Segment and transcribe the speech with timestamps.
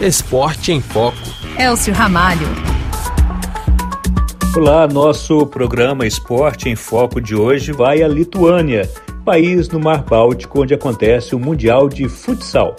[0.00, 1.18] Esporte em Foco.
[1.58, 2.46] Elcio Ramalho.
[4.56, 8.88] Olá, nosso programa Esporte em Foco de hoje vai à Lituânia,
[9.24, 12.76] país no Mar Báltico onde acontece o Mundial de Futsal.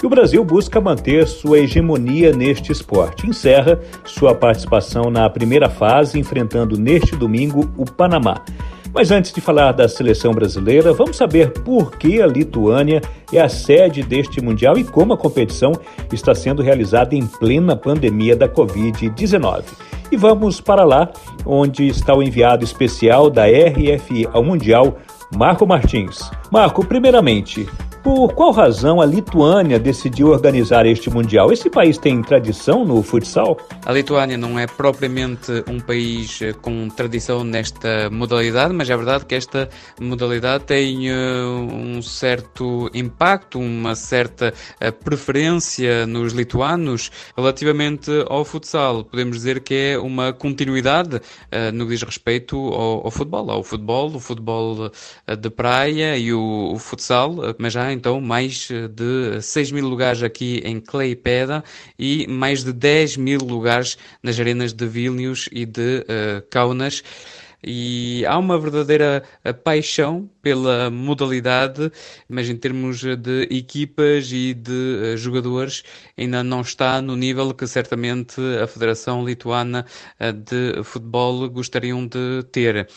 [0.00, 3.26] E o Brasil busca manter sua hegemonia neste esporte.
[3.26, 8.44] Encerra sua participação na primeira fase, enfrentando neste domingo o Panamá.
[8.92, 13.00] Mas antes de falar da seleção brasileira, vamos saber por que a Lituânia
[13.32, 15.72] é a sede deste Mundial e como a competição
[16.12, 19.64] está sendo realizada em plena pandemia da Covid-19.
[20.10, 21.08] E vamos para lá,
[21.46, 24.98] onde está o enviado especial da RFI ao Mundial,
[25.36, 26.28] Marco Martins.
[26.50, 27.68] Marco, primeiramente,
[28.02, 31.52] por qual razão a Lituânia decidiu organizar este Mundial?
[31.52, 33.58] Esse país tem tradição no futsal?
[33.84, 39.26] A Lituânia não é propriamente um país eh, com tradição nesta modalidade, mas é verdade
[39.26, 39.68] que esta
[40.00, 41.14] modalidade tem uh,
[41.72, 49.04] um certo impacto, uma certa uh, preferência nos lituanos relativamente ao futsal.
[49.04, 51.20] Podemos dizer que é uma continuidade
[51.72, 54.90] no que diz respeito ao, ao, futebol, ao futebol, o futebol
[55.38, 60.60] de praia e o, o futsal, mas já então mais de 6 mil lugares aqui
[60.64, 61.62] em Klaipeda
[61.98, 67.02] e mais de 10 mil lugares nas arenas de Vilnius e de uh, Kaunas
[67.62, 71.90] e há uma verdadeira eh, paixão pela modalidade,
[72.28, 75.82] mas em termos de equipas e de jogadores
[76.16, 79.84] ainda não está no nível que certamente a Federação Lituana
[80.18, 82.88] de Futebol gostariam de ter.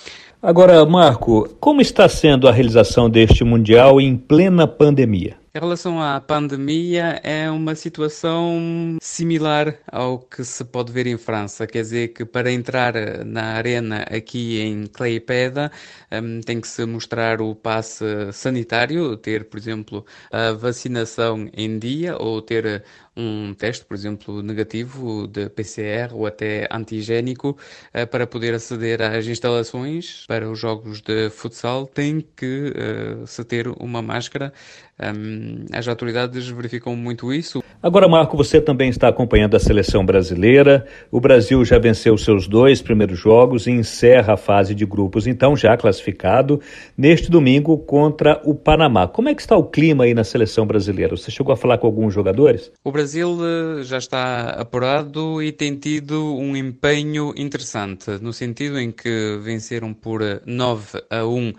[0.41, 5.43] Agora, Marco, como está sendo a realização deste Mundial em plena pandemia?
[5.56, 11.68] Em relação à pandemia, é uma situação similar ao que se pode ver em França.
[11.68, 15.72] Quer dizer que para entrar na arena aqui em Claypeda
[16.12, 22.18] um, tem que se mostrar o passe sanitário, ter, por exemplo, a vacinação em dia
[22.18, 22.84] ou ter
[23.16, 27.58] um teste, por exemplo, negativo de PCR ou até antigénico
[27.94, 33.44] uh, para poder aceder às instalações para os jogos de futsal tem que uh, se
[33.44, 34.53] ter uma máscara
[35.72, 37.63] as autoridades verificam muito isso.
[37.81, 40.85] Agora, Marco, você também está acompanhando a seleção brasileira.
[41.12, 45.57] O Brasil já venceu seus dois primeiros jogos e encerra a fase de grupos, então
[45.57, 46.62] já classificado,
[46.97, 49.07] neste domingo contra o Panamá.
[49.07, 51.18] Como é que está o clima aí na seleção brasileira?
[51.18, 52.72] Você chegou a falar com alguns jogadores?
[52.84, 53.03] O Brasil
[53.46, 59.94] eh, já está apurado e tem tido um empenho interessante, no sentido em que venceram
[59.94, 61.53] por 9 a 1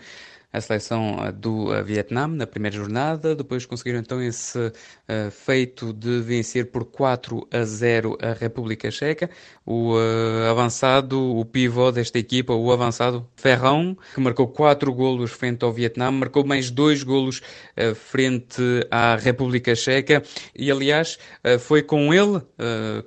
[0.55, 5.93] a seleção eh, do eh, Vietnã na primeira jornada, depois conseguiram então esse uh, feito
[5.93, 9.29] de vencer por 4 a 0 a República Checa.
[9.67, 15.65] O uh, avançado, o pivô desta equipa, o avançado Ferrão, que marcou 4 golos frente
[15.65, 17.39] ao Vietnã, marcou mais 2 golos
[17.77, 18.63] uh, frente
[18.93, 20.23] à República Checa
[20.55, 21.19] e aliás
[21.61, 22.41] foi com ele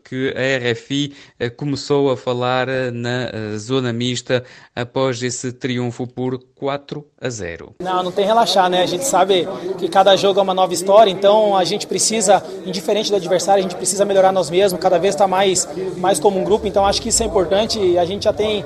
[0.03, 1.13] que a RFI
[1.55, 4.43] começou a falar na zona mista
[4.75, 7.75] após esse triunfo por 4 a 0 0.
[7.79, 8.81] Não, não tem relaxar, né?
[8.81, 13.09] A gente sabe que cada jogo é uma nova história, então a gente precisa, indiferente
[13.09, 15.67] do adversário, a gente precisa melhorar nós mesmos, cada vez está mais,
[15.97, 18.65] mais como um grupo, então acho que isso é importante a gente já tem,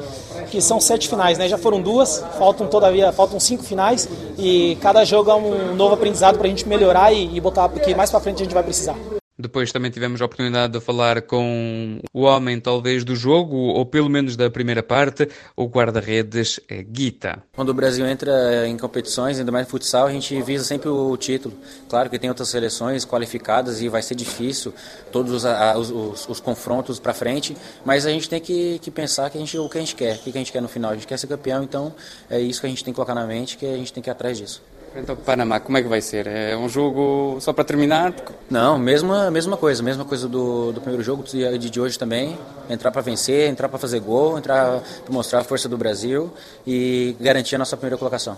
[0.49, 1.47] que são sete finais, né?
[1.47, 6.37] Já foram duas, faltam todavia, faltam cinco finais e cada jogo é um novo aprendizado
[6.37, 8.95] para a gente melhorar e, e botar, porque mais para frente a gente vai precisar.
[9.41, 14.09] Depois também tivemos a oportunidade de falar com o homem, talvez, do jogo, ou pelo
[14.09, 16.59] menos da primeira parte, o guarda-redes
[16.89, 17.43] Guita.
[17.55, 21.53] Quando o Brasil entra em competições, ainda mais futsal, a gente visa sempre o título.
[21.89, 24.73] Claro que tem outras seleções qualificadas e vai ser difícil
[25.11, 29.29] todos os, os, os, os confrontos para frente, mas a gente tem que, que pensar
[29.29, 30.91] que a gente, o que a gente quer, o que a gente quer no final.
[30.91, 31.93] A gente quer ser campeão, então
[32.29, 34.09] é isso que a gente tem que colocar na mente, que a gente tem que
[34.09, 34.61] ir atrás disso.
[34.93, 36.27] Então, Panamá, como é que vai ser?
[36.27, 38.13] É um jogo só para terminar?
[38.49, 42.37] Não, mesma, mesma coisa, mesma coisa do, do primeiro jogo de, de hoje também.
[42.69, 46.33] Entrar para vencer, entrar para fazer gol, entrar para mostrar a força do Brasil
[46.67, 48.37] e garantir a nossa primeira colocação.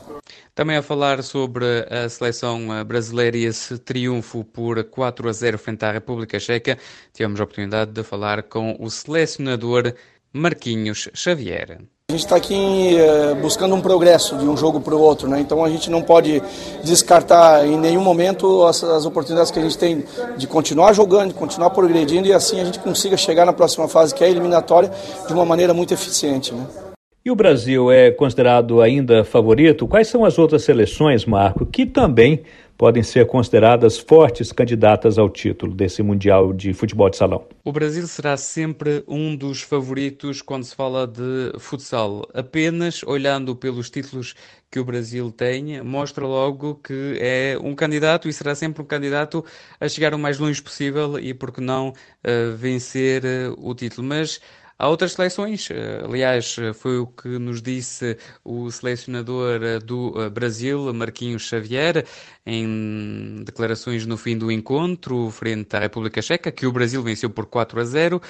[0.53, 5.83] Também a falar sobre a seleção brasileira e esse triunfo por 4 a 0 frente
[5.85, 6.77] à República Checa,
[7.11, 9.93] tivemos a oportunidade de falar com o selecionador
[10.31, 11.79] Marquinhos Xavier.
[12.13, 15.39] A gente está aqui é, buscando um progresso de um jogo para o outro, né?
[15.39, 16.43] então a gente não pode
[16.83, 20.03] descartar em nenhum momento as, as, oportunidades que a gente tem
[20.37, 24.13] de continuar jogando, de continuar progredindo e assim a gente consiga chegar na próxima fase,
[24.13, 24.91] que é a eliminatória,
[25.25, 26.53] de uma maneira muito eficiente.
[26.53, 26.92] Né?
[27.25, 29.87] E o Brasil é considerado ainda favorito?
[29.87, 32.43] Quais são as outras seleções, Marco, que também
[32.77, 37.47] podem ser consideradas fortes candidatas ao título desse Mundial de Futebol de Salão?
[37.63, 42.27] O Brasil será sempre um dos favoritos quando se fala de futsal.
[42.33, 44.35] Apenas olhando pelos títulos
[44.69, 49.45] que o Brasil tem, mostra logo que é um candidato e será sempre um candidato
[49.79, 54.05] a chegar o mais longe possível e, por que não, uh, vencer uh, o título.
[54.05, 54.41] Mas
[54.77, 60.29] Há outras seleções, eh, aliás, eh, foi o que nos disse o selecionador eh, do
[60.31, 62.05] Brasil, Marquinhos Xavier,
[62.45, 67.45] em declarações no fim do encontro frente à República Checa, que o Brasil venceu por
[67.45, 68.21] 4 a 0.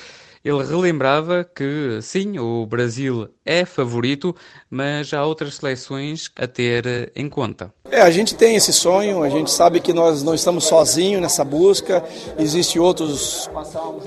[0.44, 4.36] Ele relembrava que, sim, o Brasil é favorito,
[4.70, 7.74] mas há outras seleções a ter em conta.
[7.90, 11.46] É, a gente tem esse sonho, a gente sabe que nós não estamos sozinhos nessa
[11.46, 12.04] busca,
[12.38, 13.50] existem outros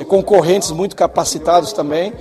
[0.09, 2.13] concorrentes muito capacitados também.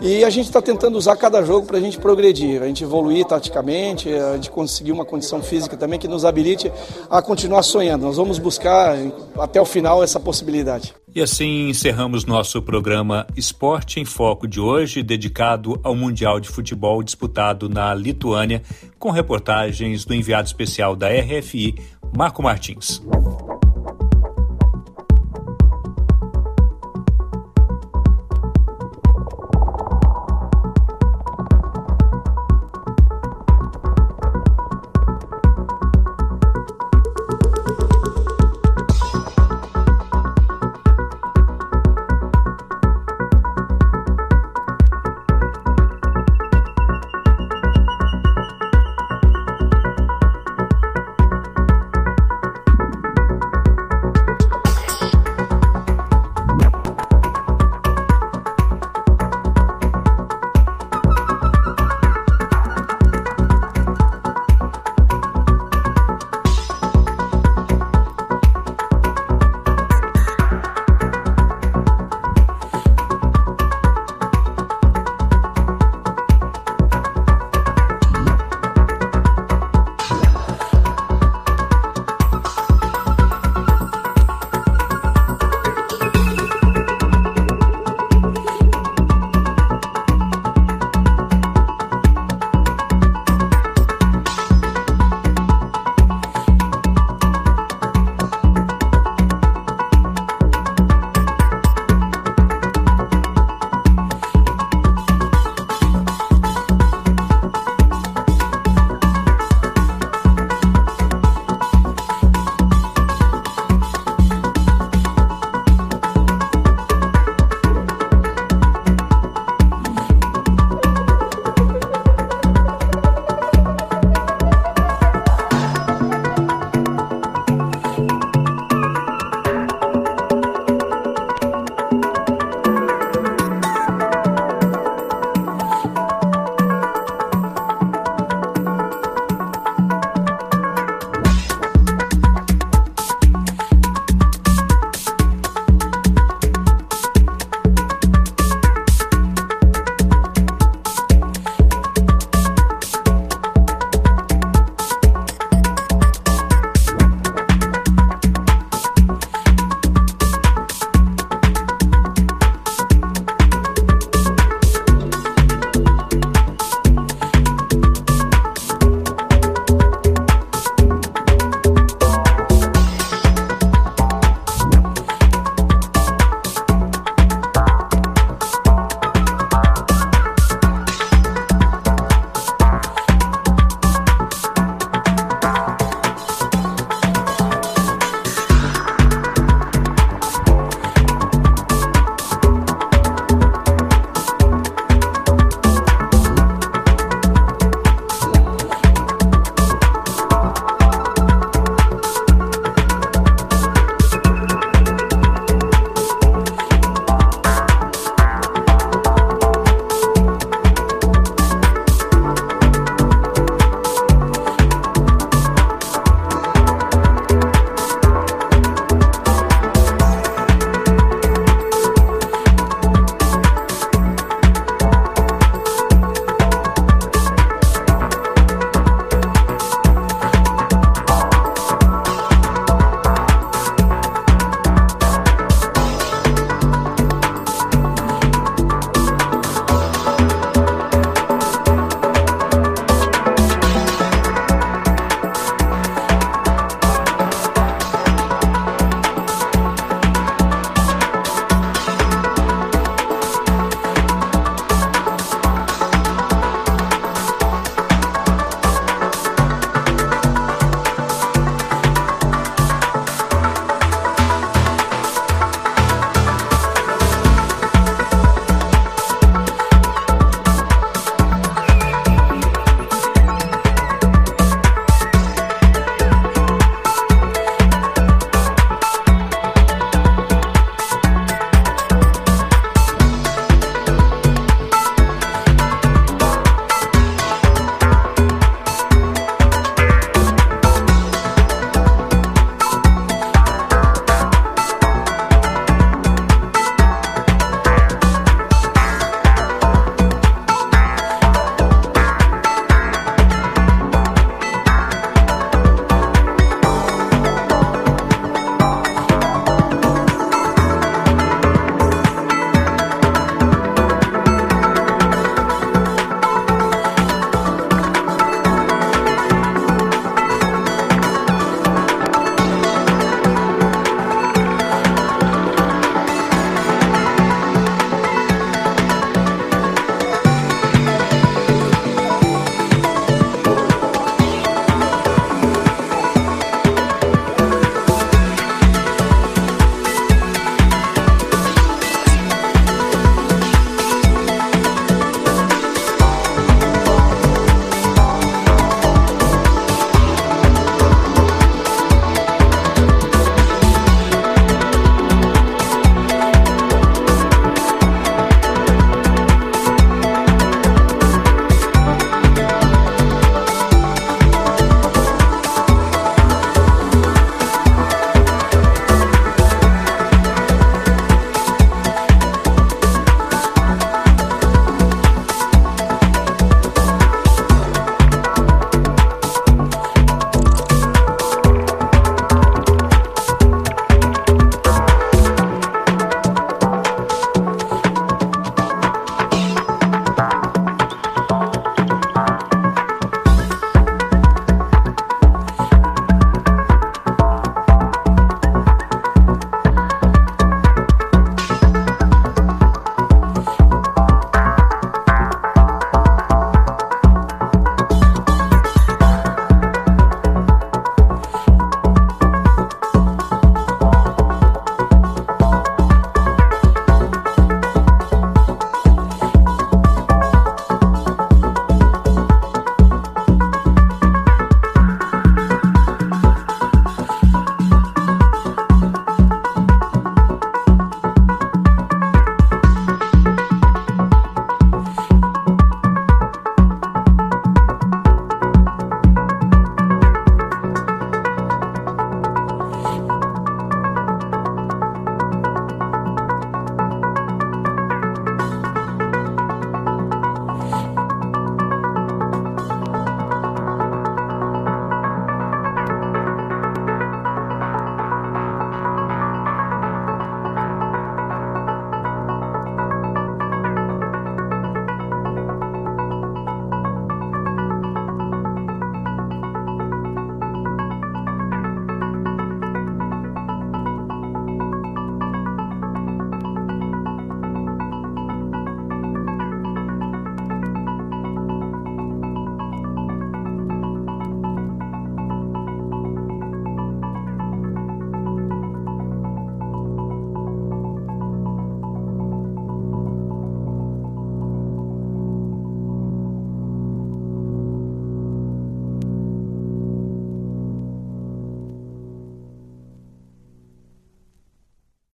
[0.00, 3.24] E a gente está tentando usar cada jogo para a gente progredir, a gente evoluir
[3.24, 6.70] taticamente, a gente conseguir uma condição física também que nos habilite
[7.10, 8.04] a continuar sonhando.
[8.04, 8.96] Nós vamos buscar
[9.38, 10.94] até o final essa possibilidade.
[11.14, 17.02] E assim encerramos nosso programa Esporte em Foco de hoje, dedicado ao Mundial de Futebol
[17.02, 18.62] disputado na Lituânia,
[18.98, 21.76] com reportagens do enviado especial da RFI,
[22.16, 23.00] Marco Martins.